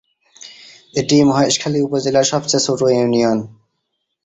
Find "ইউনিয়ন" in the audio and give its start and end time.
2.91-3.37